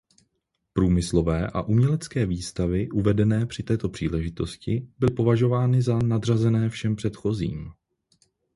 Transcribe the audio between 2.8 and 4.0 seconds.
uvedené při této